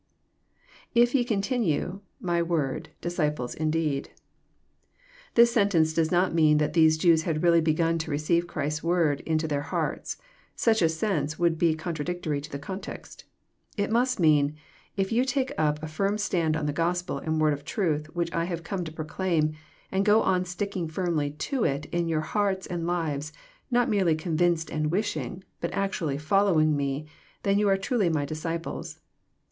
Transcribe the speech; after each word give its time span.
llf 0.95 1.13
ye 1.13 1.23
continue,., 1.23 1.99
my 2.19 2.41
word.,. 2.41 2.89
disciples 3.01 3.53
indeed.^ 3.53 4.09
This 5.35 5.51
sentence 5.51 5.93
does 5.93 6.09
not 6.09 6.33
mean 6.33 6.57
that 6.57 6.73
these 6.73 6.97
Jews 6.97 7.21
had 7.21 7.43
really 7.43 7.61
begun 7.61 7.99
to 7.99 8.09
receive 8.09 8.47
Christ's 8.47 8.81
word 8.81 9.19
into 9.27 9.47
their 9.47 9.61
hearts. 9.61 10.17
Such 10.55 10.81
a 10.81 10.89
sense 10.89 11.37
would 11.37 11.59
be 11.59 11.75
contra 11.75 12.03
dictory 12.03 12.41
to 12.41 12.49
the 12.49 12.57
context. 12.57 13.25
It 13.77 13.91
must 13.91 14.19
mean:" 14.19 14.55
If 14.97 15.11
you 15.11 15.23
take 15.23 15.51
up 15.55 15.83
a 15.83 15.87
firm 15.87 16.17
stand 16.17 16.57
on 16.57 16.65
that 16.65 16.73
Gospel 16.73 17.19
and 17.19 17.39
Word 17.39 17.53
of 17.53 17.63
Truth 17.63 18.07
which 18.15 18.33
I 18.33 18.45
have 18.45 18.63
come 18.63 18.83
to 18.85 18.91
proclaim, 18.91 19.53
and 19.91 20.03
go 20.03 20.23
on 20.23 20.45
sticking 20.45 20.87
firmly 20.87 21.29
to 21.29 21.63
it 21.63 21.85
in 21.91 22.07
your 22.07 22.21
hearts 22.21 22.65
and 22.65 22.87
lives, 22.87 23.33
not 23.69 23.87
merely 23.87 24.15
convinced 24.15 24.71
and 24.71 24.89
wishing, 24.89 25.43
but 25.59 25.71
actually 25.75 26.17
following 26.17 26.75
Me, 26.75 27.05
then 27.43 27.59
you 27.59 27.69
are 27.69 27.77
truly 27.77 28.09
My 28.09 28.25
disciples." 28.25 28.99